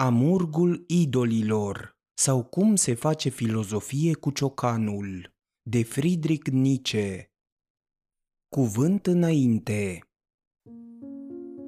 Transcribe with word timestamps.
Amurgul 0.00 0.84
idolilor 0.86 1.96
sau 2.14 2.44
cum 2.44 2.76
se 2.76 2.94
face 2.94 3.28
filozofie 3.28 4.14
cu 4.14 4.30
ciocanul 4.30 5.34
de 5.62 5.82
Friedrich 5.82 6.50
Nietzsche 6.50 7.32
Cuvânt 8.48 9.06
înainte 9.06 9.98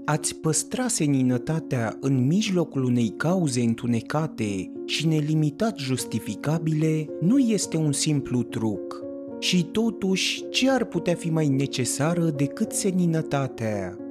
Ați 0.05 0.35
păstra 0.35 0.89
seninătatea 0.89 1.97
în 2.01 2.27
mijlocul 2.27 2.85
unei 2.85 3.09
cauze 3.09 3.63
întunecate 3.63 4.73
și 4.87 5.07
nelimitat 5.07 5.79
justificabile 5.79 7.09
nu 7.21 7.39
este 7.39 7.77
un 7.77 7.93
simplu 7.93 8.43
truc. 8.43 9.05
Și 9.39 9.65
totuși, 9.65 10.49
ce 10.49 10.71
ar 10.71 10.85
putea 10.85 11.15
fi 11.15 11.31
mai 11.31 11.49
necesară 11.49 12.31
decât 12.31 12.73
seninătatea? 12.73 14.10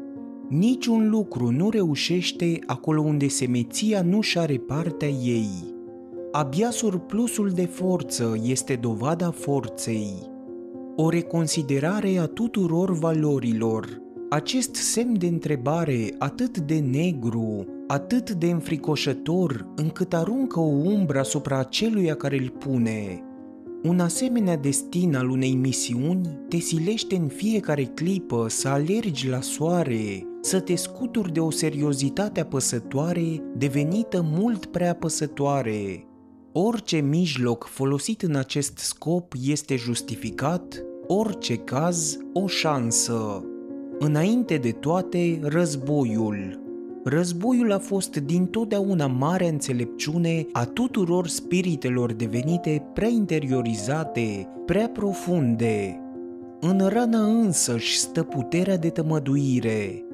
Niciun 0.50 1.10
lucru 1.10 1.52
nu 1.52 1.70
reușește 1.70 2.60
acolo 2.66 3.02
unde 3.02 3.28
semeția 3.28 4.02
nu 4.02 4.22
și 4.22 4.38
are 4.38 4.58
partea 4.58 5.08
ei. 5.08 5.50
Abia 6.32 6.70
surplusul 6.70 7.50
de 7.50 7.66
forță 7.66 8.38
este 8.44 8.76
dovada 8.76 9.32
forței. 9.32 10.14
O 10.96 11.10
reconsiderare 11.10 12.18
a 12.18 12.26
tuturor 12.26 12.92
valorilor. 12.92 14.02
Acest 14.30 14.76
semn 14.76 15.18
de 15.18 15.28
întrebare 15.28 16.16
atât 16.18 16.58
de 16.60 16.80
negru, 16.80 17.66
atât 17.88 18.32
de 18.32 18.46
înfricoșător, 18.46 19.68
încât 19.76 20.14
aruncă 20.14 20.60
o 20.60 20.74
umbră 20.84 21.20
asupra 21.20 21.60
aceluia 21.60 22.16
care 22.16 22.38
îl 22.38 22.50
pune. 22.50 23.24
Un 23.84 24.00
asemenea 24.00 24.58
destin 24.58 25.16
al 25.16 25.30
unei 25.30 25.56
misiuni 25.56 26.40
te 26.50 26.58
silește 26.58 27.16
în 27.16 27.28
fiecare 27.28 27.84
clipă 27.84 28.46
să 28.50 28.68
alergi 28.68 29.30
la 29.30 29.42
soare, 29.42 30.28
să 30.42 30.60
te 30.60 30.76
scuturi 30.76 31.34
de 31.34 31.40
o 31.40 31.52
seriozitate 31.52 32.40
apăsătoare 32.40 33.44
devenită 33.56 34.26
mult 34.32 34.66
prea 34.66 34.92
apăsătoare. 34.92 36.08
Orice 36.52 36.98
mijloc 36.98 37.64
folosit 37.64 38.22
în 38.22 38.36
acest 38.36 38.78
scop 38.78 39.34
este 39.44 39.76
justificat, 39.76 40.84
orice 41.08 41.56
caz 41.56 42.18
o 42.34 42.48
șansă. 42.48 43.44
Înainte 44.00 44.58
de 44.58 44.72
toate, 44.72 45.40
războiul. 45.44 46.69
Războiul 47.10 47.72
a 47.72 47.80
fost 47.80 48.16
dintotdeauna 48.16 49.08
marea 49.08 49.48
înțelepciune 49.48 50.46
a 50.52 50.66
tuturor 50.66 51.28
spiritelor 51.28 52.14
devenite 52.14 52.90
prea 52.94 53.08
interiorizate, 53.08 54.48
prea 54.66 54.90
profunde. 54.90 56.02
În 56.60 56.88
rană 56.88 57.18
însăși 57.18 57.98
stă 57.98 58.24
puterea 58.24 58.78
de 58.78 58.90
tămăduire, 58.90 60.06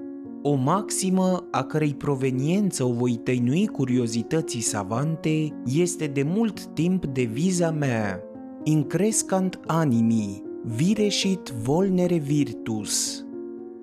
o 0.41 0.53
maximă 0.53 1.47
a 1.51 1.63
cărei 1.63 1.93
proveniență 1.93 2.83
o 2.83 2.91
voi 2.91 3.15
tăinui 3.23 3.67
curiozității 3.67 4.61
savante 4.61 5.47
este 5.65 6.05
de 6.05 6.23
mult 6.23 6.65
timp 6.65 7.05
deviza 7.05 7.71
mea. 7.71 8.19
Increscant 8.63 9.59
animi, 9.65 10.43
vireșit 10.63 11.53
volnere 11.63 12.17
virtus. 12.17 13.24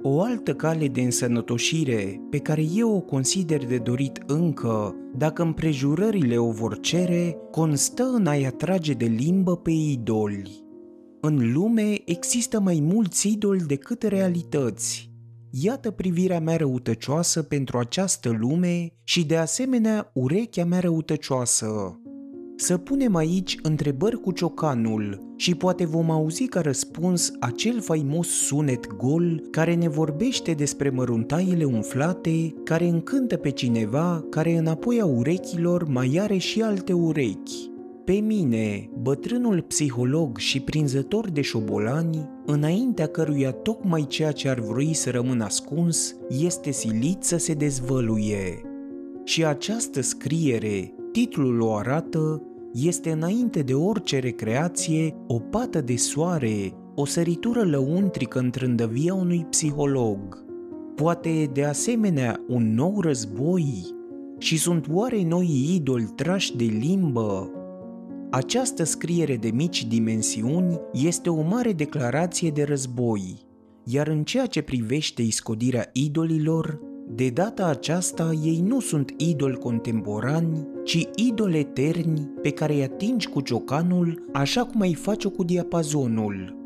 O 0.04 0.22
altă 0.22 0.54
cale 0.54 0.88
de 0.88 1.00
însănătoșire, 1.00 2.20
pe 2.30 2.38
care 2.38 2.64
eu 2.74 2.94
o 2.94 3.00
consider 3.00 3.66
de 3.66 3.78
dorit 3.78 4.22
încă, 4.26 4.94
dacă 5.16 5.42
împrejurările 5.42 6.36
o 6.38 6.50
vor 6.50 6.80
cere, 6.80 7.36
constă 7.50 8.02
în 8.02 8.26
a-i 8.26 8.44
atrage 8.44 8.92
de 8.92 9.06
limbă 9.06 9.56
pe 9.56 9.70
idoli. 9.70 10.64
În 11.20 11.52
lume 11.52 11.94
există 12.04 12.60
mai 12.60 12.80
mulți 12.82 13.28
idoli 13.28 13.62
decât 13.66 14.02
realități, 14.02 15.12
Iată 15.54 15.90
privirea 15.90 16.40
mea 16.40 16.56
răutăcioasă 16.56 17.42
pentru 17.42 17.78
această 17.78 18.30
lume 18.30 18.92
și 19.04 19.24
de 19.26 19.36
asemenea 19.36 20.10
urechea 20.14 20.64
mea 20.64 20.80
răutăcioasă. 20.80 22.00
Să 22.62 22.76
punem 22.76 23.14
aici 23.14 23.58
întrebări 23.62 24.20
cu 24.20 24.32
ciocanul 24.32 25.34
și 25.36 25.54
poate 25.54 25.86
vom 25.86 26.10
auzi 26.10 26.46
ca 26.46 26.60
răspuns 26.60 27.32
acel 27.40 27.80
faimos 27.80 28.28
sunet 28.28 28.86
gol 28.96 29.42
care 29.50 29.74
ne 29.74 29.88
vorbește 29.88 30.52
despre 30.52 30.90
măruntaiele 30.90 31.64
umflate, 31.64 32.54
care 32.64 32.88
încântă 32.88 33.36
pe 33.36 33.50
cineva 33.50 34.24
care 34.30 34.56
înapoi 34.56 35.00
a 35.00 35.04
urechilor 35.04 35.88
mai 35.88 36.18
are 36.20 36.36
și 36.36 36.62
alte 36.62 36.92
urechi. 36.92 37.70
Pe 38.04 38.12
mine, 38.12 38.90
bătrânul 39.02 39.60
psiholog 39.60 40.38
și 40.38 40.60
prinzător 40.60 41.30
de 41.30 41.40
șobolani, 41.40 42.28
înaintea 42.46 43.06
căruia 43.06 43.52
tocmai 43.52 44.06
ceea 44.06 44.32
ce 44.32 44.48
ar 44.48 44.60
vrui 44.60 44.94
să 44.94 45.10
rămână 45.10 45.44
ascuns 45.44 46.16
este 46.28 46.70
silit 46.70 47.22
să 47.22 47.36
se 47.36 47.54
dezvăluie. 47.54 48.60
Și 49.24 49.44
această 49.44 50.00
scriere, 50.00 50.94
titlul 51.12 51.60
o 51.60 51.74
arată, 51.74 52.42
este 52.72 53.10
înainte 53.10 53.62
de 53.62 53.74
orice 53.74 54.18
recreație 54.18 55.14
o 55.26 55.38
pată 55.38 55.80
de 55.80 55.96
soare, 55.96 56.72
o 56.94 57.04
săritură 57.04 57.62
lăuntrică 57.62 58.38
în 58.38 58.50
trândăvia 58.50 59.14
unui 59.14 59.46
psiholog. 59.50 60.44
Poate 60.94 61.50
de 61.52 61.64
asemenea 61.64 62.40
un 62.48 62.74
nou 62.74 63.00
război? 63.00 63.94
Și 64.38 64.58
sunt 64.58 64.86
oare 64.90 65.22
noi 65.24 65.74
idoli 65.74 66.12
trași 66.16 66.56
de 66.56 66.64
limbă, 66.64 67.50
această 68.34 68.84
scriere 68.84 69.36
de 69.36 69.50
mici 69.50 69.86
dimensiuni 69.86 70.80
este 70.92 71.30
o 71.30 71.42
mare 71.42 71.72
declarație 71.72 72.50
de 72.50 72.62
război, 72.62 73.46
iar 73.84 74.08
în 74.08 74.24
ceea 74.24 74.46
ce 74.46 74.62
privește 74.62 75.22
iscodirea 75.22 75.90
idolilor, 75.92 76.80
de 77.14 77.28
data 77.28 77.66
aceasta 77.66 78.30
ei 78.44 78.62
nu 78.66 78.80
sunt 78.80 79.14
idoli 79.16 79.56
contemporani, 79.56 80.66
ci 80.84 81.08
idoli 81.16 81.58
eterni 81.58 82.30
pe 82.42 82.50
care 82.50 82.72
îi 82.72 82.82
atingi 82.82 83.28
cu 83.28 83.40
ciocanul 83.40 84.28
așa 84.32 84.64
cum 84.64 84.80
ai 84.80 84.94
face-o 84.94 85.30
cu 85.30 85.44
diapazonul. 85.44 86.56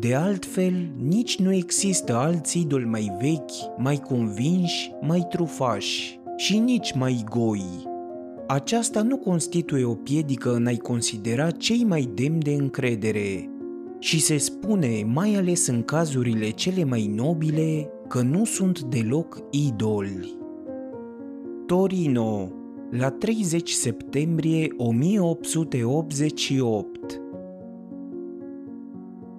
De 0.00 0.14
altfel, 0.14 0.92
nici 1.02 1.38
nu 1.38 1.52
există 1.52 2.14
alți 2.14 2.58
idoli 2.58 2.84
mai 2.84 3.16
vechi, 3.20 3.78
mai 3.78 3.96
convinși, 3.96 4.92
mai 5.00 5.26
trufași 5.30 6.20
și 6.36 6.58
nici 6.58 6.92
mai 6.92 7.24
goi, 7.30 7.64
aceasta 8.46 9.02
nu 9.02 9.16
constituie 9.16 9.84
o 9.84 9.94
piedică 9.94 10.54
în 10.54 10.66
a-i 10.66 10.76
considera 10.76 11.50
cei 11.50 11.84
mai 11.84 12.08
demni 12.14 12.40
de 12.40 12.50
încredere 12.52 13.50
și 13.98 14.20
se 14.20 14.36
spune, 14.36 15.04
mai 15.12 15.34
ales 15.34 15.66
în 15.66 15.82
cazurile 15.82 16.50
cele 16.50 16.84
mai 16.84 17.06
nobile, 17.14 17.90
că 18.08 18.22
nu 18.22 18.44
sunt 18.44 18.80
deloc 18.80 19.42
idoli. 19.50 20.38
Torino, 21.66 22.48
la 22.90 23.10
30 23.10 23.70
septembrie 23.70 24.74
1888 24.76 27.20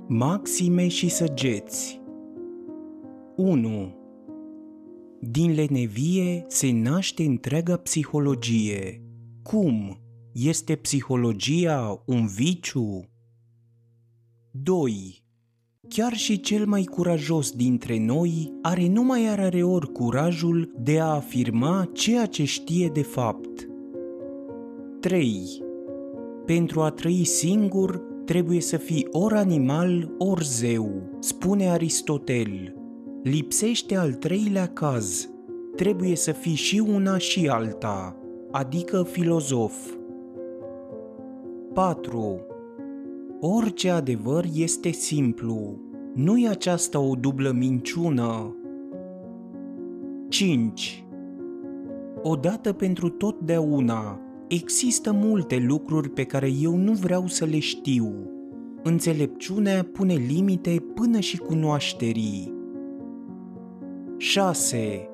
Maxime 0.08 0.88
și 0.88 1.10
săgeți 1.10 2.02
1. 3.36 3.96
Din 5.22 5.54
lenevie 5.54 6.46
se 6.48 6.72
naște 6.72 7.24
întreaga 7.24 7.78
psihologie. 7.78 9.02
Cum? 9.44 10.00
Este 10.34 10.76
psihologia 10.76 12.04
un 12.06 12.28
viciu? 12.28 13.10
2. 14.52 15.27
Chiar 15.88 16.14
și 16.14 16.40
cel 16.40 16.66
mai 16.66 16.84
curajos 16.84 17.52
dintre 17.52 18.00
noi 18.00 18.54
are 18.62 18.88
numai 18.88 19.62
ori 19.62 19.92
curajul 19.92 20.72
de 20.80 21.00
a 21.00 21.06
afirma 21.06 21.90
ceea 21.94 22.26
ce 22.26 22.44
știe 22.44 22.90
de 22.94 23.02
fapt. 23.02 23.70
3. 25.00 25.64
Pentru 26.46 26.82
a 26.82 26.90
trăi 26.90 27.26
singur, 27.26 28.02
trebuie 28.26 28.62
să 28.62 28.78
fii 28.78 29.08
ori 29.12 29.36
animal, 29.36 30.12
ori 30.18 30.46
zeu, 30.46 31.18
spune 31.20 31.70
Aristotel 31.70 32.78
lipsește 33.24 33.96
al 33.96 34.14
treilea 34.14 34.68
caz. 34.68 35.30
Trebuie 35.76 36.16
să 36.16 36.32
fii 36.32 36.56
și 36.56 36.84
una 36.88 37.18
și 37.18 37.48
alta, 37.48 38.16
adică 38.52 39.04
filozof. 39.04 39.74
4. 41.74 42.47
Orice 43.40 43.90
adevăr 43.90 44.46
este 44.54 44.90
simplu. 44.90 45.80
Nu-i 46.14 46.48
aceasta 46.48 47.00
o 47.00 47.16
dublă 47.16 47.52
minciună? 47.52 48.56
5. 50.28 51.06
Odată 52.22 52.74
pentru 52.74 53.10
totdeauna, 53.10 54.20
există 54.48 55.12
multe 55.12 55.58
lucruri 55.68 56.10
pe 56.10 56.24
care 56.24 56.52
eu 56.62 56.76
nu 56.76 56.92
vreau 56.92 57.28
să 57.28 57.46
le 57.46 57.60
știu. 57.60 58.14
Înțelepciunea 58.84 59.84
pune 59.84 60.14
limite 60.14 60.84
până 60.94 61.20
și 61.20 61.38
cunoașterii. 61.38 62.54
6. 64.18 65.10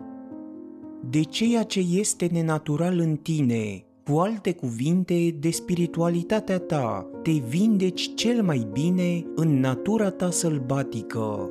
De 1.09 1.21
ceea 1.21 1.63
ce 1.63 1.79
este 1.79 2.29
nenatural 2.31 2.99
în 2.99 3.15
tine, 3.15 3.85
cu 4.07 4.17
alte 4.17 4.53
cuvinte, 4.53 5.35
de 5.39 5.49
spiritualitatea 5.49 6.59
ta, 6.59 7.09
te 7.21 7.31
vindeci 7.31 8.13
cel 8.13 8.43
mai 8.43 8.67
bine 8.71 9.25
în 9.35 9.59
natura 9.59 10.09
ta 10.09 10.29
sălbatică. 10.29 11.49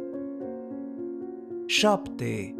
7. 1.66 2.54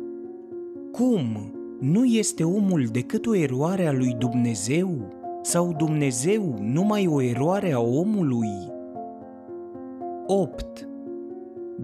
Cum? 0.92 1.52
nu 1.82 2.04
este 2.04 2.44
omul 2.44 2.88
decât 2.92 3.26
o 3.26 3.34
eroare 3.34 3.86
a 3.86 3.92
lui 3.92 4.16
Dumnezeu? 4.18 4.88
Sau 5.42 5.74
Dumnezeu 5.78 6.58
numai 6.60 7.06
o 7.06 7.22
eroare 7.22 7.72
a 7.72 7.80
omului? 7.80 8.70
8. 10.26 10.88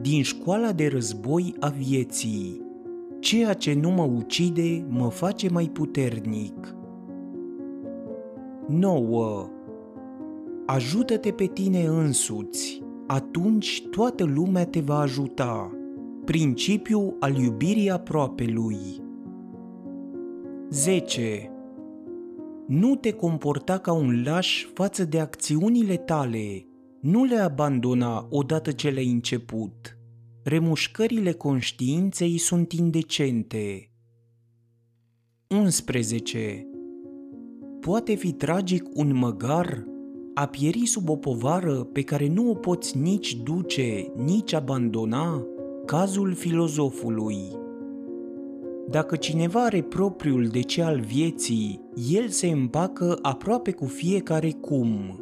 Din 0.01 0.23
școala 0.23 0.73
de 0.73 0.89
război 0.89 1.55
a 1.61 1.69
vieții 1.69 2.61
Ceea 3.19 3.53
ce 3.53 3.75
nu 3.75 3.91
mă 3.91 4.03
ucide 4.03 4.85
mă 4.89 5.09
face 5.09 5.49
mai 5.49 5.71
puternic. 5.73 6.78
9. 8.69 9.51
Ajută-te 10.67 11.31
pe 11.31 11.47
tine 11.47 11.85
însuți, 11.85 12.83
atunci 13.07 13.83
toată 13.91 14.25
lumea 14.25 14.67
te 14.67 14.81
va 14.81 14.99
ajuta. 14.99 15.73
Principiul 16.25 17.17
al 17.21 17.37
iubirii 17.37 17.91
aproapelui. 17.91 18.77
10. 20.71 21.53
Nu 22.67 22.95
te 22.95 23.13
comporta 23.13 23.79
ca 23.79 23.93
un 23.93 24.23
laș 24.23 24.67
față 24.75 25.05
de 25.05 25.21
acțiunile 25.21 25.97
tale. 25.97 26.67
Nu 27.01 27.25
le 27.25 27.37
abandona 27.37 28.27
odată 28.31 28.73
ce 28.73 28.89
le-ai 28.89 29.11
început. 29.11 29.99
Remușcările 30.43 31.33
conștiinței 31.33 32.39
sunt 32.39 32.73
indecente. 32.73 33.91
11. 35.49 36.68
Poate 37.81 38.15
fi 38.15 38.33
tragic 38.33 38.85
un 38.95 39.17
măgar 39.17 39.85
a 40.35 40.47
pieri 40.47 40.87
sub 40.87 41.09
o 41.09 41.17
povară 41.17 41.75
pe 41.75 42.03
care 42.03 42.29
nu 42.29 42.51
o 42.51 42.55
poți 42.55 42.99
nici 42.99 43.37
duce, 43.37 44.13
nici 44.17 44.53
abandona? 44.53 45.47
Cazul 45.87 46.35
filozofului. 46.35 47.39
Dacă 48.91 49.17
cineva 49.17 49.65
are 49.65 49.83
propriul 49.83 50.47
de 50.47 50.61
ce 50.61 50.83
al 50.83 51.01
vieții, 51.01 51.81
el 52.13 52.29
se 52.29 52.47
împacă 52.47 53.19
aproape 53.23 53.73
cu 53.73 53.85
fiecare 53.85 54.51
cum. 54.51 55.21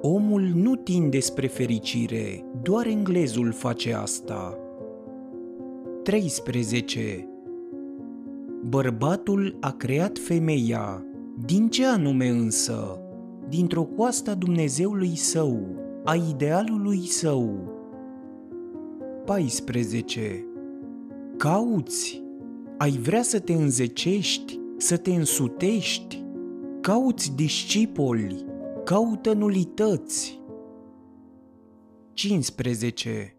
Omul 0.00 0.50
nu 0.54 0.74
tinde 0.74 1.20
spre 1.20 1.46
fericire, 1.46 2.44
doar 2.62 2.86
englezul 2.86 3.52
face 3.52 3.94
asta. 3.94 4.58
13. 6.02 7.28
Bărbatul 8.68 9.56
a 9.60 9.70
creat 9.70 10.18
femeia. 10.18 11.04
Din 11.44 11.68
ce 11.68 11.86
anume 11.86 12.28
însă? 12.28 12.98
Dintr-o 13.48 13.82
coastă 13.82 14.30
a 14.30 14.34
Dumnezeului 14.34 15.16
său, 15.16 15.66
a 16.04 16.14
idealului 16.14 17.06
său. 17.06 17.74
14. 19.24 20.46
Cauți 21.36 22.22
ai 22.78 22.90
vrea 22.90 23.22
să 23.22 23.40
te 23.40 23.52
înzecești, 23.52 24.58
să 24.76 24.96
te 24.96 25.14
însutești, 25.14 26.24
cauți 26.80 27.32
discipoli, 27.34 28.44
caută 28.84 29.32
nulități. 29.32 30.40
15. 32.12 33.35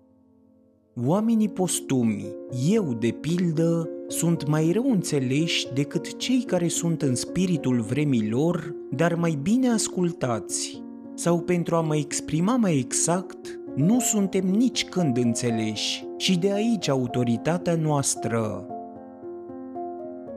Oamenii 1.05 1.49
postumi, 1.49 2.25
eu 2.69 2.93
de 2.93 3.07
pildă, 3.07 3.89
sunt 4.07 4.47
mai 4.47 4.71
rău 4.71 4.91
înțeleși 4.91 5.67
decât 5.73 6.17
cei 6.17 6.43
care 6.43 6.67
sunt 6.67 7.01
în 7.01 7.15
spiritul 7.15 7.81
vremilor, 7.81 8.75
dar 8.91 9.15
mai 9.15 9.37
bine 9.41 9.69
ascultați. 9.69 10.83
Sau 11.13 11.39
pentru 11.39 11.75
a 11.75 11.81
mă 11.81 11.95
exprima 11.95 12.55
mai 12.55 12.77
exact, 12.77 13.59
nu 13.75 13.99
suntem 13.99 14.45
nici 14.45 14.85
când 14.85 15.17
înțeleși 15.17 16.05
și 16.17 16.37
de 16.37 16.51
aici 16.53 16.89
autoritatea 16.89 17.75
noastră. 17.75 18.67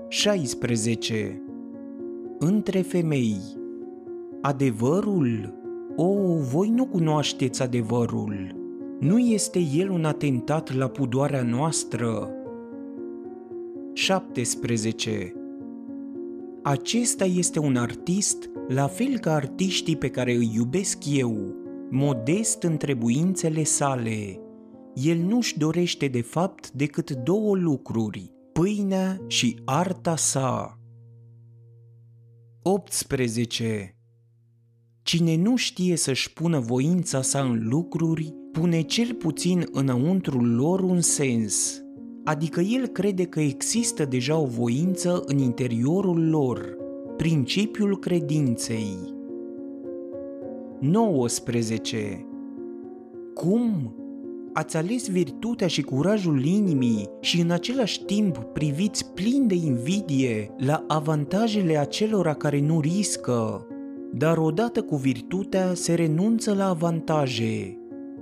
16. 0.08 1.42
Între 2.38 2.80
femei 2.80 3.40
Adevărul? 4.40 5.54
O, 5.96 6.12
voi 6.36 6.68
nu 6.68 6.86
cunoașteți 6.86 7.62
adevărul. 7.62 8.59
Nu 9.00 9.18
este 9.18 9.58
el 9.58 9.90
un 9.90 10.04
atentat 10.04 10.74
la 10.74 10.88
pudoarea 10.88 11.42
noastră? 11.42 12.28
17. 13.92 15.34
Acesta 16.62 17.24
este 17.24 17.58
un 17.58 17.76
artist 17.76 18.50
la 18.68 18.86
fel 18.86 19.18
ca 19.18 19.34
artiștii 19.34 19.96
pe 19.96 20.08
care 20.08 20.34
îi 20.34 20.50
iubesc 20.54 20.98
eu, 21.12 21.54
modest 21.90 22.62
în 22.62 22.76
trebuințele 22.76 23.62
sale. 23.62 24.40
El 24.94 25.18
nu-și 25.18 25.58
dorește 25.58 26.06
de 26.06 26.20
fapt 26.20 26.70
decât 26.70 27.10
două 27.10 27.56
lucruri, 27.56 28.32
pâinea 28.52 29.20
și 29.26 29.60
arta 29.64 30.16
sa. 30.16 30.78
18. 32.62 33.96
Cine 35.02 35.36
nu 35.36 35.56
știe 35.56 35.96
să-și 35.96 36.32
pună 36.32 36.58
voința 36.58 37.22
sa 37.22 37.40
în 37.40 37.68
lucruri, 37.68 38.38
pune 38.52 38.80
cel 38.80 39.14
puțin 39.14 39.66
înăuntrul 39.72 40.54
lor 40.54 40.80
un 40.80 41.00
sens, 41.00 41.82
adică 42.24 42.60
el 42.60 42.86
crede 42.86 43.24
că 43.24 43.40
există 43.40 44.04
deja 44.04 44.38
o 44.38 44.44
voință 44.44 45.22
în 45.26 45.38
interiorul 45.38 46.28
lor, 46.28 46.76
principiul 47.16 47.98
credinței. 47.98 48.96
19. 50.80 52.26
Cum 53.34 53.94
ați 54.52 54.76
ales 54.76 55.08
virtutea 55.08 55.66
și 55.66 55.82
curajul 55.82 56.44
inimii 56.44 57.08
și 57.20 57.40
în 57.40 57.50
același 57.50 58.04
timp 58.04 58.36
priviți 58.36 59.12
plin 59.12 59.46
de 59.46 59.54
invidie 59.54 60.54
la 60.56 60.84
avantajele 60.88 61.76
acelora 61.76 62.34
care 62.34 62.60
nu 62.60 62.80
riscă, 62.80 63.66
dar 64.12 64.38
odată 64.38 64.82
cu 64.82 64.96
virtutea 64.96 65.74
se 65.74 65.94
renunță 65.94 66.54
la 66.54 66.68
avantaje, 66.68 67.79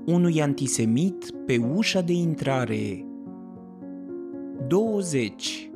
unui 0.09 0.43
antisemit 0.43 1.31
pe 1.47 1.57
ușa 1.77 2.01
de 2.01 2.13
intrare. 2.13 3.07
20. 4.67 5.71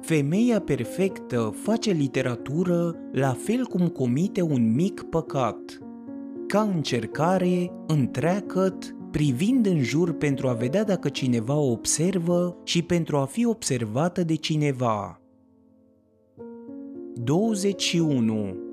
Femeia 0.00 0.60
perfectă 0.60 1.54
face 1.62 1.90
literatură 1.90 2.96
la 3.12 3.32
fel 3.32 3.64
cum 3.64 3.88
comite 3.88 4.42
un 4.42 4.74
mic 4.74 5.02
păcat. 5.02 5.78
Ca 6.46 6.60
încercare, 6.60 7.72
întreacăt, 7.86 8.94
privind 9.10 9.66
în 9.66 9.82
jur 9.82 10.12
pentru 10.12 10.48
a 10.48 10.52
vedea 10.52 10.84
dacă 10.84 11.08
cineva 11.08 11.54
o 11.54 11.70
observă 11.70 12.56
și 12.64 12.82
pentru 12.82 13.16
a 13.16 13.24
fi 13.24 13.46
observată 13.46 14.24
de 14.24 14.34
cineva. 14.34 15.20
21. 17.14 18.69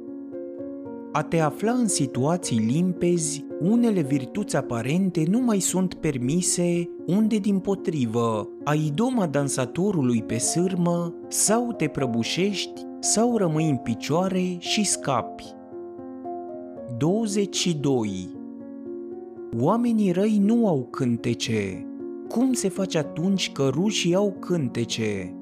A 1.18 1.24
te 1.24 1.40
afla 1.40 1.72
în 1.72 1.88
situații 1.88 2.58
limpezi, 2.58 3.46
unele 3.60 4.02
virtuți 4.02 4.56
aparente 4.56 5.24
nu 5.30 5.40
mai 5.40 5.60
sunt 5.60 5.94
permise, 5.94 6.90
unde 7.06 7.38
din 7.38 7.60
potrivă 7.60 8.50
ai 8.64 8.92
doma 8.96 9.28
dansatorului 9.28 10.24
pe 10.24 10.38
sârmă, 10.38 11.14
sau 11.28 11.74
te 11.74 11.88
prăbușești, 11.88 12.82
sau 13.00 13.38
rămâi 13.38 13.70
în 13.70 13.78
picioare 13.78 14.56
și 14.60 14.86
scapi. 14.86 15.44
22 16.98 18.30
Oamenii 19.60 20.12
răi 20.12 20.38
nu 20.42 20.68
au 20.68 20.88
cântece. 20.92 21.88
Cum 22.28 22.54
se 22.54 22.70
face 22.70 22.98
atunci 22.98 23.52
că 23.52 23.70
rușii 23.74 24.16
au 24.16 24.36
cântece? 24.40 25.36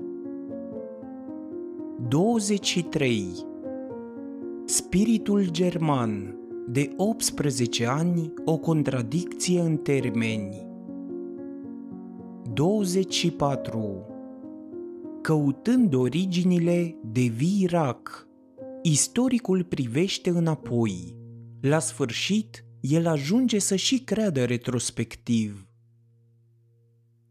23. 2.10 3.54
Spiritul 4.68 5.50
german, 5.50 6.36
de 6.68 6.94
18 6.98 7.86
ani, 7.86 8.34
o 8.46 8.58
contradicție 8.58 9.60
în 9.60 9.78
termeni. 9.78 10.68
24. 12.54 14.06
Căutând 15.22 15.94
originile, 15.94 16.96
devii 17.12 17.68
rac. 17.70 18.28
Istoricul 18.82 19.64
privește 19.64 20.30
înapoi. 20.30 21.16
La 21.62 21.80
sfârșit, 21.80 22.66
el 22.82 23.08
ajunge 23.08 23.60
să 23.60 23.76
și 23.76 24.00
creadă 24.00 24.44
retrospectiv. 24.44 25.68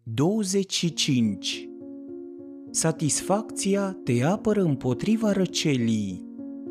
25. 0.03 1.69
Satisfacția 2.71 3.97
te 4.05 4.23
apără 4.23 4.63
împotriva 4.63 5.33
răcelii. 5.33 6.24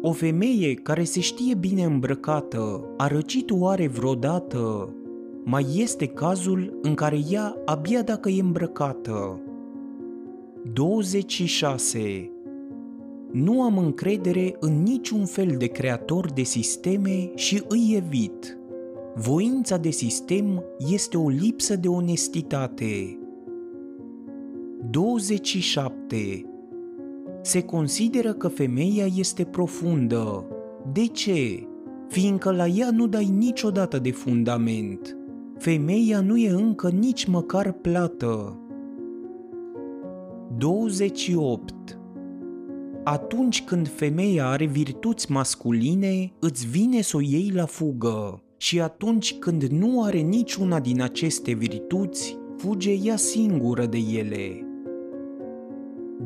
O 0.05 0.11
femeie 0.11 0.73
care 0.73 1.03
se 1.03 1.19
știe 1.19 1.55
bine 1.55 1.83
îmbrăcată, 1.83 2.93
a 2.97 3.07
răcit 3.07 3.51
oare 3.51 3.87
vreodată? 3.87 4.93
Mai 5.43 5.65
este 5.75 6.07
cazul 6.07 6.79
în 6.81 6.93
care 6.93 7.19
ea 7.29 7.55
abia 7.65 8.01
dacă 8.01 8.29
e 8.29 8.41
îmbrăcată. 8.41 9.41
26. 10.73 12.31
Nu 13.31 13.61
am 13.61 13.77
încredere 13.77 14.55
în 14.59 14.81
niciun 14.81 15.25
fel 15.25 15.55
de 15.57 15.67
creator 15.67 16.31
de 16.31 16.43
sisteme 16.43 17.31
și 17.35 17.63
îi 17.67 17.93
evit. 17.95 18.57
Voința 19.15 19.77
de 19.77 19.89
sistem 19.89 20.63
este 20.91 21.17
o 21.17 21.29
lipsă 21.29 21.75
de 21.75 21.87
onestitate. 21.87 23.19
27. 24.89 26.52
Se 27.45 27.61
consideră 27.61 28.33
că 28.33 28.47
femeia 28.47 29.05
este 29.15 29.43
profundă. 29.43 30.45
De 30.93 31.05
ce? 31.05 31.67
Fiindcă 32.07 32.51
la 32.51 32.67
ea 32.67 32.89
nu 32.91 33.07
dai 33.07 33.25
niciodată 33.37 33.99
de 33.99 34.11
fundament. 34.11 35.17
Femeia 35.57 36.21
nu 36.21 36.37
e 36.37 36.49
încă 36.49 36.89
nici 36.89 37.25
măcar 37.25 37.71
plată. 37.71 38.59
28. 40.57 41.99
Atunci 43.03 43.63
când 43.63 43.87
femeia 43.87 44.47
are 44.47 44.65
virtuți 44.65 45.31
masculine, 45.31 46.31
îți 46.39 46.67
vine 46.67 47.01
să 47.01 47.17
o 47.17 47.21
iei 47.21 47.51
la 47.53 47.65
fugă. 47.65 48.43
Și 48.57 48.81
atunci 48.81 49.33
când 49.33 49.63
nu 49.63 50.03
are 50.03 50.19
niciuna 50.19 50.79
din 50.79 51.01
aceste 51.01 51.53
virtuți, 51.53 52.37
fuge 52.57 52.91
ea 52.91 53.15
singură 53.15 53.85
de 53.85 53.97
ele. 53.97 54.67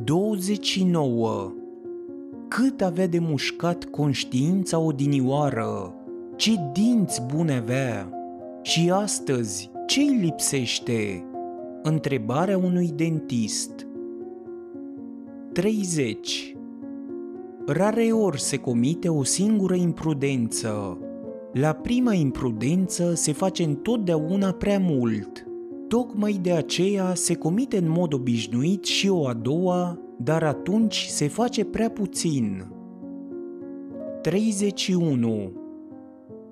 29. 0.04 1.54
Cât 2.48 2.82
avea 2.82 3.08
de 3.08 3.20
mușcat 3.20 3.86
conștiința 3.86 4.80
odinioară, 4.80 5.94
ce 6.36 6.52
dinți 6.74 7.22
bune 7.22 7.54
avea! 7.54 8.10
Și 8.62 8.92
astăzi, 8.94 9.72
ce 9.88 10.02
îi 10.02 10.18
lipsește? 10.22 11.26
Întrebarea 11.84 12.58
unui 12.58 12.92
dentist. 12.96 13.88
30. 15.54 16.56
Rare 17.66 18.04
ori 18.04 18.42
se 18.42 18.58
comite 18.58 19.10
o 19.10 19.24
singură 19.24 19.76
imprudență. 19.76 20.98
La 21.54 21.74
prima 21.74 22.14
imprudență 22.14 23.14
se 23.14 23.32
face 23.32 23.64
întotdeauna 23.64 24.52
prea 24.52 24.80
mult. 24.80 25.47
Tocmai 25.88 26.40
de 26.42 26.52
aceea 26.52 27.14
se 27.14 27.36
comite 27.36 27.78
în 27.78 27.90
mod 27.90 28.14
obișnuit 28.14 28.84
și 28.84 29.10
o 29.10 29.28
a 29.28 29.34
doua, 29.34 30.00
dar 30.20 30.44
atunci 30.44 31.06
se 31.10 31.28
face 31.28 31.66
prea 31.66 31.90
puțin. 31.90 32.72
31. 34.22 35.52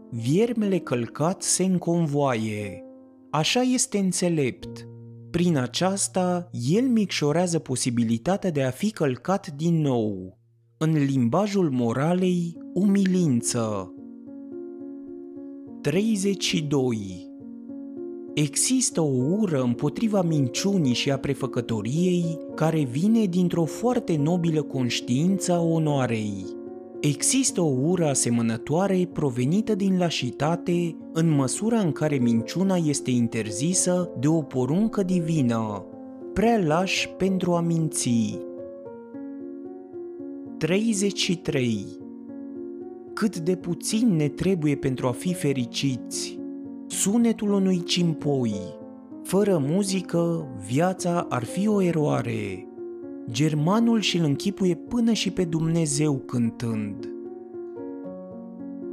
Viermele 0.09 0.77
călcat 0.77 1.41
se 1.41 1.63
înconvoaie. 1.63 2.83
Așa 3.29 3.61
este 3.61 3.97
înțelept. 3.97 4.87
Prin 5.31 5.57
aceasta, 5.57 6.49
el 6.69 6.87
micșorează 6.87 7.59
posibilitatea 7.59 8.51
de 8.51 8.63
a 8.63 8.69
fi 8.69 8.91
călcat 8.91 9.55
din 9.55 9.81
nou. 9.81 10.37
În 10.77 10.91
limbajul 10.91 11.69
moralei, 11.69 12.57
umilință. 12.73 13.93
32. 15.81 17.34
Există 18.37 19.01
o 19.01 19.11
ură 19.39 19.61
împotriva 19.61 20.21
minciunii 20.21 20.93
și 20.93 21.11
a 21.11 21.17
prefăcătoriei 21.17 22.37
care 22.55 22.83
vine 22.83 23.25
dintr-o 23.25 23.65
foarte 23.65 24.15
nobilă 24.15 24.61
conștiință 24.61 25.51
a 25.53 25.61
onoarei. 25.61 26.45
Există 27.01 27.61
o 27.61 27.73
ură 27.81 28.07
asemănătoare 28.07 29.09
provenită 29.13 29.75
din 29.75 29.97
lașitate 29.97 30.95
în 31.13 31.29
măsura 31.29 31.79
în 31.79 31.91
care 31.91 32.15
minciuna 32.15 32.75
este 32.75 33.11
interzisă 33.11 34.09
de 34.19 34.27
o 34.27 34.41
poruncă 34.41 35.03
divină, 35.03 35.85
prea 36.33 36.59
laș 36.65 37.07
pentru 37.17 37.53
a 37.53 37.61
minți. 37.61 38.39
33. 40.57 41.85
Cât 43.13 43.37
de 43.37 43.55
puțin 43.55 44.15
ne 44.15 44.27
trebuie 44.27 44.75
pentru 44.75 45.07
a 45.07 45.11
fi 45.11 45.33
fericiți. 45.33 46.43
Sunetul 46.99 47.51
unui 47.51 47.83
cimpoi. 47.83 48.53
Fără 49.23 49.57
muzică, 49.67 50.47
viața 50.67 51.25
ar 51.29 51.43
fi 51.43 51.67
o 51.67 51.81
eroare. 51.81 52.67
Germanul 53.31 53.99
și-l 53.99 54.23
închipuie 54.23 54.75
până 54.75 55.13
și 55.13 55.31
pe 55.31 55.43
Dumnezeu 55.43 56.17
cântând. 56.17 57.13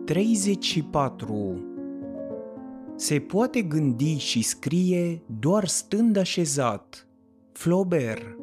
34. 0.04 1.64
Se 2.96 3.18
poate 3.18 3.62
gândi 3.62 4.16
și 4.16 4.42
scrie 4.42 5.22
doar 5.40 5.66
stând 5.66 6.16
așezat. 6.16 7.08
Flaubert. 7.52 8.36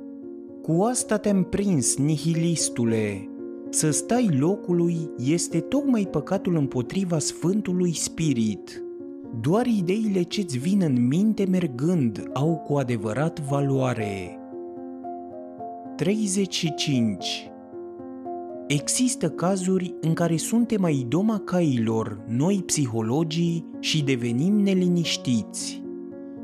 Cu 0.62 0.82
asta 0.84 1.18
te-am 1.18 1.44
prins, 1.44 1.98
nihilistule. 1.98 3.30
Să 3.70 3.92
stai 3.92 4.38
locului 4.39 5.10
este 5.25 5.60
tocmai 5.60 6.08
păcatul 6.12 6.56
împotriva 6.56 7.20
Sfântului 7.20 7.96
Spirit. 7.96 8.84
Doar 9.38 9.65
ideile 9.65 10.21
ce-ți 10.21 10.57
vin 10.57 10.81
în 10.81 11.07
minte 11.07 11.45
mergând 11.45 12.29
au 12.33 12.55
cu 12.57 12.74
adevărat 12.74 13.39
valoare. 13.39 14.39
35. 15.95 17.51
Există 18.67 19.29
cazuri 19.29 19.95
în 20.01 20.13
care 20.13 20.38
suntem 20.38 20.81
mai 20.81 20.95
idoma 20.95 21.39
cailor, 21.39 22.24
noi 22.27 22.63
psihologii, 22.65 23.65
și 23.79 24.03
devenim 24.03 24.59
neliniștiți. 24.59 25.83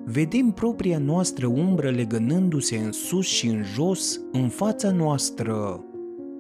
Vedem 0.06 0.50
propria 0.50 0.98
noastră 0.98 1.48
umbră 1.48 1.90
legănându-se 1.90 2.78
în 2.78 2.92
sus 2.92 3.26
și 3.26 3.48
în 3.48 3.64
jos, 3.64 4.22
în 4.32 4.50
fața 4.50 4.92
noastră. 4.92 5.84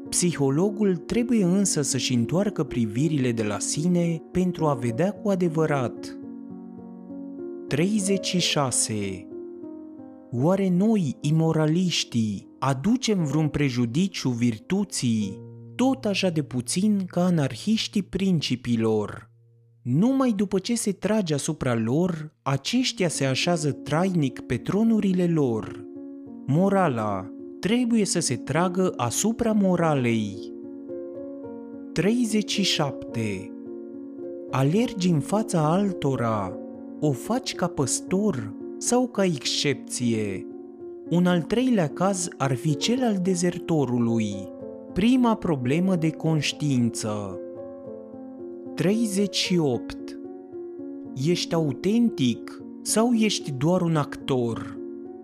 Psihologul 0.09 0.95
trebuie 0.95 1.43
însă 1.43 1.81
să-și 1.81 2.13
întoarcă 2.13 2.63
privirile 2.63 3.31
de 3.31 3.43
la 3.43 3.59
sine 3.59 4.21
pentru 4.31 4.65
a 4.65 4.73
vedea 4.73 5.11
cu 5.11 5.29
adevărat. 5.29 6.17
36. 7.75 9.27
Oare 10.32 10.70
noi, 10.70 11.17
imoraliștii, 11.22 12.48
aducem 12.60 13.24
vreun 13.24 13.48
prejudiciu 13.48 14.29
virtuții, 14.29 15.39
tot 15.75 16.05
așa 16.05 16.29
de 16.29 16.44
puțin 16.44 17.05
ca 17.08 17.24
anarhiștii 17.24 18.03
principilor? 18.03 19.29
Numai 19.82 20.32
după 20.32 20.60
ce 20.60 20.75
se 20.75 20.91
trage 20.91 21.34
asupra 21.34 21.74
lor, 21.74 22.34
aceștia 22.41 23.08
se 23.08 23.25
așează 23.25 23.72
trainic 23.72 24.39
pe 24.39 24.58
tronurile 24.58 25.27
lor. 25.27 25.84
Morala 26.46 27.29
trebuie 27.60 28.05
să 28.05 28.20
se 28.20 28.36
tragă 28.36 28.94
asupra 28.98 29.51
moralei. 29.51 30.53
37. 31.94 33.51
Alergi 34.51 35.10
în 35.10 35.20
fața 35.20 35.72
altora, 35.72 36.60
o 36.99 37.11
faci 37.11 37.55
ca 37.55 37.67
păstor 37.67 38.53
sau 38.77 39.07
ca 39.07 39.23
excepție? 39.23 40.47
Un 41.09 41.25
al 41.25 41.41
treilea 41.41 41.87
caz 41.87 42.27
ar 42.37 42.55
fi 42.55 42.75
cel 42.75 43.03
al 43.03 43.19
dezertorului, 43.21 44.33
prima 44.93 45.35
problemă 45.35 45.95
de 45.95 46.09
conștiință. 46.09 47.39
38. 48.75 50.19
Ești 51.27 51.53
autentic 51.53 52.63
sau 52.81 53.13
ești 53.13 53.51
doar 53.51 53.81
un 53.81 53.95
actor? 53.95 54.77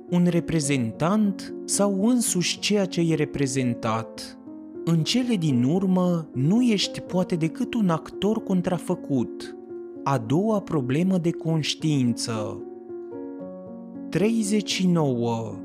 Un 0.10 0.28
reprezentant 0.30 1.54
sau 1.66 2.08
însuși 2.08 2.60
ceea 2.60 2.86
ce 2.86 3.02
e 3.02 3.16
reprezentat? 3.16 4.38
În 4.86 5.04
cele 5.04 5.36
din 5.36 5.64
urmă, 5.64 6.28
nu 6.34 6.62
ești 6.62 7.02
poate 7.02 7.36
decât 7.36 7.74
un 7.74 7.90
actor 7.90 8.44
contrafăcut. 8.44 9.56
A 10.04 10.18
doua 10.18 10.60
problemă 10.60 11.18
de 11.18 11.32
conștiință. 11.32 12.64
39. 14.10 15.56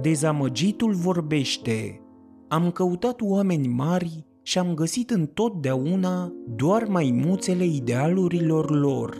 Dezamăgitul 0.00 0.92
vorbește. 0.92 2.00
Am 2.48 2.70
căutat 2.70 3.20
oameni 3.20 3.68
mari 3.68 4.24
și 4.42 4.58
am 4.58 4.74
găsit 4.74 5.10
întotdeauna 5.10 6.32
doar 6.56 6.84
maimuțele 6.88 7.64
idealurilor 7.64 8.80
lor. 8.80 9.16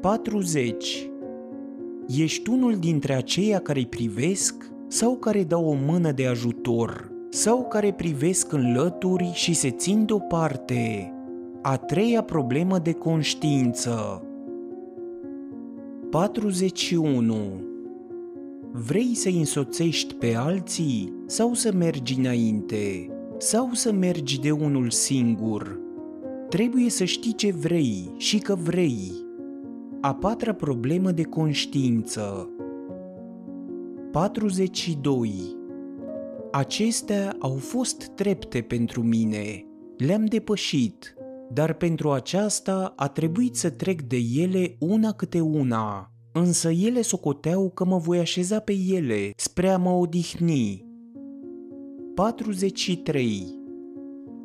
40. 0.00 1.10
Ești 2.08 2.50
unul 2.50 2.76
dintre 2.76 3.14
aceia 3.14 3.58
care 3.58 3.78
îi 3.78 3.86
privesc 3.86 4.70
sau 4.88 5.16
care 5.16 5.44
dau 5.44 5.68
o 5.68 5.76
mână 5.86 6.12
de 6.12 6.26
ajutor 6.26 7.10
sau 7.30 7.66
care 7.68 7.92
privesc 7.92 8.52
în 8.52 8.74
lături 8.74 9.30
și 9.34 9.54
se 9.54 9.70
țin 9.70 10.06
deoparte. 10.06 11.10
A 11.68 11.76
treia 11.76 12.22
problemă 12.22 12.78
de 12.78 12.92
conștiință. 12.92 14.22
41. 16.10 17.36
Vrei 18.72 19.14
să 19.14 19.28
însoțești 19.28 20.14
pe 20.14 20.34
alții 20.34 21.12
sau 21.26 21.54
să 21.54 21.72
mergi 21.72 22.18
înainte? 22.18 23.10
Sau 23.38 23.68
să 23.72 23.92
mergi 23.92 24.40
de 24.40 24.50
unul 24.50 24.90
singur? 24.90 25.80
Trebuie 26.48 26.90
să 26.90 27.04
știi 27.04 27.34
ce 27.34 27.52
vrei 27.52 28.10
și 28.16 28.38
că 28.38 28.54
vrei. 28.54 29.12
A 30.00 30.14
patra 30.14 30.52
problemă 30.52 31.10
de 31.10 31.22
conștiință. 31.22 32.50
42. 34.10 35.32
Acestea 36.52 37.36
au 37.38 37.54
fost 37.54 38.06
trepte 38.06 38.60
pentru 38.60 39.02
mine. 39.02 39.66
Le-am 39.96 40.24
depășit 40.24 41.15
dar 41.52 41.72
pentru 41.72 42.10
aceasta 42.10 42.92
a 42.96 43.08
trebuit 43.08 43.56
să 43.56 43.70
trec 43.70 44.02
de 44.02 44.16
ele 44.42 44.76
una 44.78 45.12
câte 45.12 45.40
una, 45.40 46.10
însă 46.32 46.70
ele 46.70 47.02
socoteau 47.02 47.70
că 47.70 47.84
mă 47.84 47.98
voi 47.98 48.18
așeza 48.18 48.58
pe 48.58 48.76
ele 48.88 49.30
spre 49.36 49.68
a 49.68 49.76
mă 49.76 49.90
odihni. 49.90 50.84
43. 52.14 53.44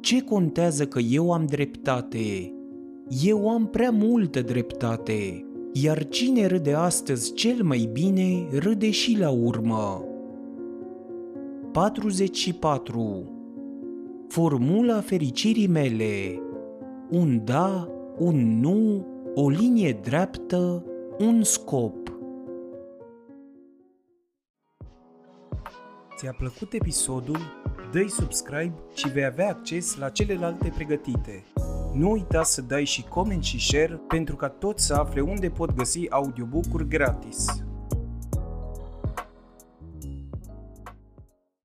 Ce 0.01 0.23
contează 0.23 0.85
că 0.85 0.99
eu 0.99 1.31
am 1.31 1.45
dreptate? 1.45 2.53
Eu 3.23 3.49
am 3.49 3.67
prea 3.67 3.91
multă 3.91 4.41
dreptate, 4.41 5.45
iar 5.73 6.07
cine 6.07 6.45
râde 6.45 6.73
astăzi 6.73 7.33
cel 7.33 7.63
mai 7.63 7.89
bine, 7.91 8.47
râde 8.51 8.89
și 8.89 9.17
la 9.19 9.29
urmă. 9.29 10.03
44. 11.71 13.31
Formula 14.27 14.99
fericirii 14.99 15.67
mele 15.67 16.41
Un 17.11 17.45
da, 17.45 17.87
un 18.17 18.59
nu, 18.59 19.05
o 19.35 19.49
linie 19.49 19.93
dreaptă, 19.93 20.85
un 21.19 21.43
scop. 21.43 22.11
Ți-a 26.17 26.31
plăcut 26.37 26.73
episodul? 26.73 27.37
Dă-i 27.91 28.09
subscribe 28.09 28.73
și 28.93 29.09
vei 29.09 29.25
avea 29.25 29.49
acces 29.49 29.97
la 29.97 30.09
celelalte 30.09 30.71
pregătite. 30.75 31.43
Nu 31.93 32.11
uita 32.11 32.43
să 32.43 32.61
dai 32.61 32.85
și 32.85 33.03
coment 33.03 33.43
și 33.43 33.59
share 33.59 34.01
pentru 34.07 34.35
ca 34.35 34.49
toți 34.49 34.85
să 34.85 34.93
afle 34.93 35.21
unde 35.21 35.49
pot 35.49 35.73
găsi 35.75 36.09
audiobook-uri 36.09 36.87
gratis. 36.87 37.45